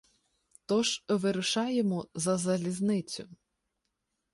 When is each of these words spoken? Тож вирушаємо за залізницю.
Тож 0.65 1.03
вирушаємо 1.09 2.07
за 2.15 2.37
залізницю. 2.37 3.29